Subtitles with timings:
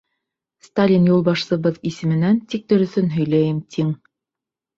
[0.67, 3.95] —Сталин юлбашсыбыҙ исеменән тик дөрөҫөн һөйләйем, тиң.